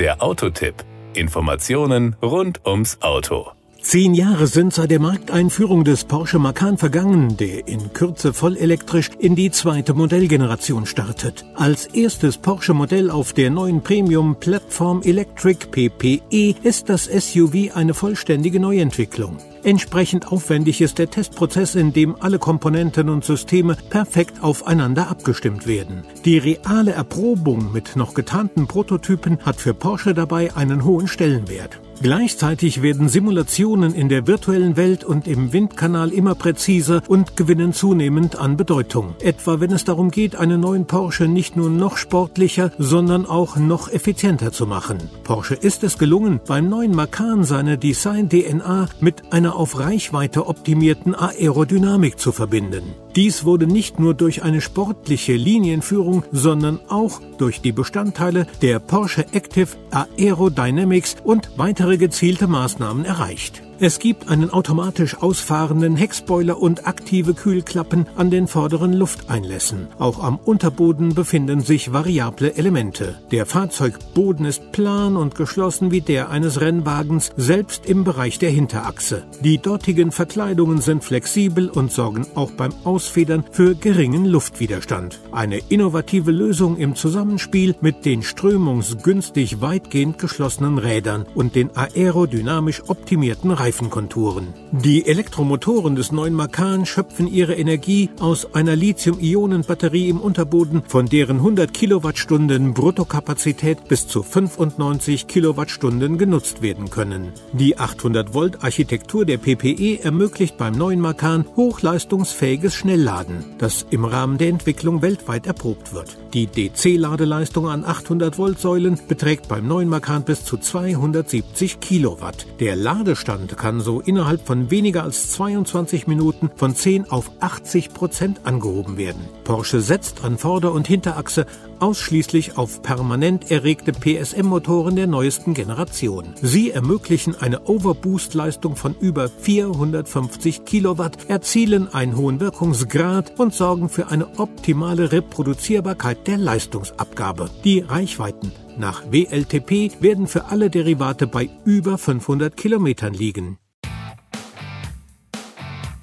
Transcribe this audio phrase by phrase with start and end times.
[0.00, 0.76] Der Autotipp.
[1.12, 3.48] Informationen rund ums Auto.
[3.82, 9.36] Zehn Jahre sind seit der Markteinführung des Porsche Macan vergangen, der in Kürze vollelektrisch in
[9.36, 11.44] die zweite Modellgeneration startet.
[11.54, 19.36] Als erstes Porsche-Modell auf der neuen Premium-Plattform Electric PPE ist das SUV eine vollständige Neuentwicklung.
[19.62, 26.04] Entsprechend aufwendig ist der Testprozess, in dem alle Komponenten und Systeme perfekt aufeinander abgestimmt werden.
[26.24, 31.80] Die reale Erprobung mit noch getarnten Prototypen hat für Porsche dabei einen hohen Stellenwert.
[32.02, 38.36] Gleichzeitig werden Simulationen in der virtuellen Welt und im Windkanal immer präziser und gewinnen zunehmend
[38.36, 39.14] an Bedeutung.
[39.20, 43.90] Etwa wenn es darum geht, einen neuen Porsche nicht nur noch sportlicher, sondern auch noch
[43.90, 44.96] effizienter zu machen.
[45.24, 52.18] Porsche ist es gelungen, beim neuen Macan seine Design-DNA mit einer auf Reichweite optimierten Aerodynamik
[52.18, 52.94] zu verbinden.
[53.16, 59.26] Dies wurde nicht nur durch eine sportliche Linienführung, sondern auch durch die Bestandteile der Porsche
[59.32, 63.62] Active Aerodynamics und weitere gezielte Maßnahmen erreicht.
[63.82, 69.88] Es gibt einen automatisch ausfahrenden Heckspoiler und aktive Kühlklappen an den vorderen Lufteinlässen.
[69.98, 73.18] Auch am Unterboden befinden sich variable Elemente.
[73.30, 79.22] Der Fahrzeugboden ist plan und geschlossen wie der eines Rennwagens, selbst im Bereich der Hinterachse.
[79.42, 85.20] Die dortigen Verkleidungen sind flexibel und sorgen auch beim Ausfedern für geringen Luftwiderstand.
[85.32, 93.52] Eine innovative Lösung im Zusammenspiel mit den strömungsgünstig weitgehend geschlossenen Rädern und den aerodynamisch optimierten
[93.52, 93.69] Reifen.
[93.70, 94.48] Reifenkonturen.
[94.72, 101.36] Die Elektromotoren des neuen Macan schöpfen ihre Energie aus einer Lithium-Ionen-Batterie im Unterboden, von deren
[101.36, 107.32] 100 Kilowattstunden Bruttokapazität bis zu 95 Kilowattstunden genutzt werden können.
[107.52, 114.38] Die 800 Volt Architektur der PPE ermöglicht beim neuen Macan hochleistungsfähiges Schnellladen, das im Rahmen
[114.38, 116.16] der Entwicklung weltweit erprobt wird.
[116.34, 122.46] Die DC-Ladeleistung an 800 Volt Säulen beträgt beim neuen Macan bis zu 270 Kilowatt.
[122.58, 128.40] Der Ladestand kann so innerhalb von weniger als 22 Minuten von 10 auf 80 Prozent
[128.44, 129.28] angehoben werden.
[129.44, 131.44] Porsche setzt an Vorder- und Hinterachse
[131.78, 136.32] ausschließlich auf permanent erregte PSM-Motoren der neuesten Generation.
[136.40, 144.08] Sie ermöglichen eine Overboost-Leistung von über 450 Kilowatt, erzielen einen hohen Wirkungsgrad und sorgen für
[144.08, 147.50] eine optimale Reproduzierbarkeit der Leistungsabgabe.
[147.64, 153.58] Die Reichweiten nach WLTP werden für alle Derivate bei über 500 Kilometern liegen.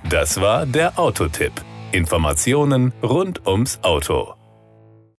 [0.09, 1.51] Das war der Autotipp.
[1.91, 4.36] Informationen rund ums Auto.